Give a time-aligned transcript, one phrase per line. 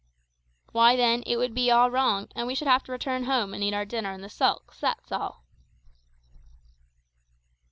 [0.71, 3.63] "Why, then, it would be all wrong, and we should have to return home and
[3.63, 5.43] eat our dinner in the sulks, that's all."